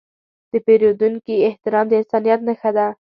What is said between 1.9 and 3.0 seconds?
انسانیت نښه ده.